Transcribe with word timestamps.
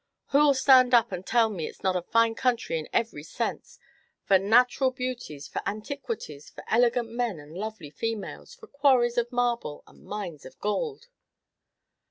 "Who 0.29 0.39
'll 0.39 0.55
stand 0.55 0.95
up 0.95 1.11
and 1.11 1.23
tell 1.23 1.47
me 1.51 1.67
it's 1.67 1.83
not 1.83 1.95
a 1.95 2.01
fine 2.01 2.33
country 2.33 2.79
in 2.79 2.89
every 2.91 3.21
sense, 3.21 3.77
for 4.23 4.39
natural 4.39 4.89
beauties, 4.89 5.47
for 5.47 5.61
antiquities, 5.63 6.49
for 6.49 6.63
elegant 6.67 7.11
men 7.11 7.39
and 7.39 7.53
lovely 7.55 7.91
females, 7.91 8.55
for 8.55 8.65
quarries 8.65 9.19
of 9.19 9.31
marble 9.31 9.83
and 9.85 10.03
mines 10.03 10.43
of 10.43 10.57
gould?" 10.59 11.09